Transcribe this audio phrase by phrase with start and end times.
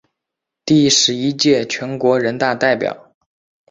[0.65, 3.13] 第十一届全国人大代表。